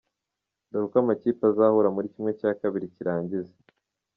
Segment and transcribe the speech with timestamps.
[0.69, 2.43] Dore uko amakipe azahura muri ½
[2.93, 3.53] cy’irangiza:.